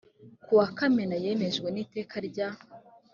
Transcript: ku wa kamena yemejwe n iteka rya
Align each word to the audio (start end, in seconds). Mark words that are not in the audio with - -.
ku 0.43 0.51
wa 0.59 0.67
kamena 0.77 1.15
yemejwe 1.23 1.67
n 1.71 1.77
iteka 1.83 2.15
rya 2.27 2.49